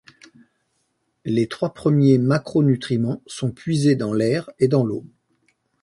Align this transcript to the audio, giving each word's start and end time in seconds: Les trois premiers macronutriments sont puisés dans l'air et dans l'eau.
Les 1.25 1.45
trois 1.47 1.75
premiers 1.75 2.17
macronutriments 2.17 3.21
sont 3.27 3.51
puisés 3.51 3.95
dans 3.95 4.13
l'air 4.13 4.49
et 4.57 4.67
dans 4.67 4.83
l'eau. 4.83 5.05